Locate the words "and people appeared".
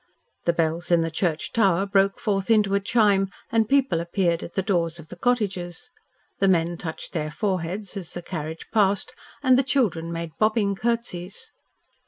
3.51-4.41